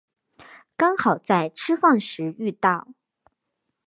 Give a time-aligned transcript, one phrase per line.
[0.75, 2.87] 刚好在吃饭时遇到